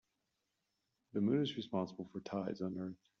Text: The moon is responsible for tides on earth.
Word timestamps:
The 1.13 1.21
moon 1.21 1.43
is 1.43 1.55
responsible 1.55 2.05
for 2.11 2.21
tides 2.21 2.63
on 2.63 2.75
earth. 2.79 2.97